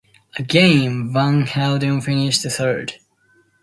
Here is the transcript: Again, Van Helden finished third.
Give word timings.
Again, 0.39 1.13
Van 1.13 1.43
Helden 1.45 2.01
finished 2.01 2.41
third. 2.41 2.95